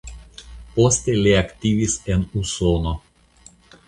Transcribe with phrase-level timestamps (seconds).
[0.77, 2.95] Poste li aktivis en Usono.